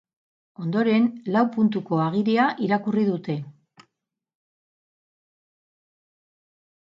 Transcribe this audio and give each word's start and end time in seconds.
Ondoren, 0.61 1.03
lau 1.33 1.41
puntuko 1.55 1.99
agiria 2.05 2.47
irakurri 2.67 3.05
dute. 3.09 3.35